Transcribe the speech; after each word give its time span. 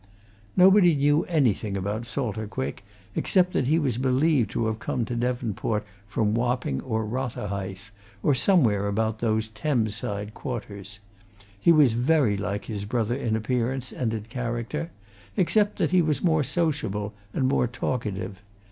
Nobody 0.57 0.95
knew 0.95 1.25
anything 1.25 1.77
about 1.77 2.07
Salter 2.07 2.47
Quick, 2.47 2.83
except 3.13 3.53
that 3.53 3.67
he 3.67 3.77
was 3.77 3.99
believed 3.99 4.49
to 4.49 4.65
have 4.65 4.79
come 4.79 5.05
to 5.05 5.15
Devonport 5.15 5.85
from 6.07 6.33
Wapping 6.33 6.81
or 6.81 7.05
Rotherhithe, 7.05 7.89
or 8.23 8.33
somewhere 8.33 8.87
about 8.87 9.19
those 9.19 9.47
Thames 9.49 9.93
side 9.95 10.33
quarters. 10.33 10.97
He 11.59 11.71
was 11.71 11.93
very 11.93 12.35
like 12.35 12.65
his 12.65 12.85
brother 12.85 13.13
in 13.13 13.35
appearance, 13.35 13.91
and 13.91 14.11
in 14.11 14.23
character, 14.23 14.89
except 15.37 15.77
that 15.77 15.91
he 15.91 16.01
was 16.01 16.23
more 16.23 16.43
sociable, 16.43 17.13
and 17.31 17.47
more 17.47 17.67
talkative. 17.67 18.41